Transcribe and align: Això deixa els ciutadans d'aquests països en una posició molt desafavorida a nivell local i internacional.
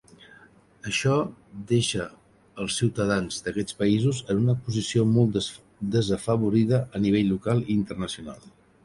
Això 0.91 1.15
deixa 1.71 2.07
els 2.63 2.77
ciutadans 2.81 3.37
d'aquests 3.47 3.77
països 3.83 4.21
en 4.35 4.41
una 4.45 4.55
posició 4.69 5.05
molt 5.11 5.39
desafavorida 5.97 6.81
a 6.99 7.03
nivell 7.05 7.31
local 7.35 7.63
i 7.69 7.69
internacional. 7.83 8.51